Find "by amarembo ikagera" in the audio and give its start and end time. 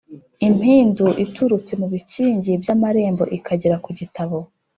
2.61-3.75